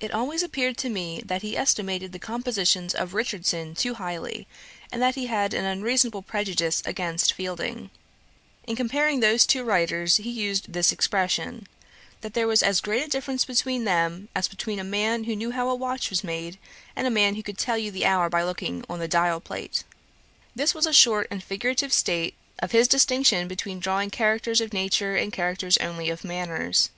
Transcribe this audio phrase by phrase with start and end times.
[0.00, 4.46] It always appeared to me that he estimated the compositions of Richardson too highly,
[4.90, 7.90] and that he had an unreasonable prejudice against Fielding.
[8.66, 11.66] In comparing those two writers, he used this expression:
[12.22, 15.50] 'that there was as great a difference between them as between a man who knew
[15.50, 16.58] how a watch was made,
[16.96, 19.84] and a man who could tell the hour by looking on the dial plate.'
[20.54, 25.14] This was a short and figurative state of his distinction between drawing characters of nature
[25.14, 26.88] and characters only of manners.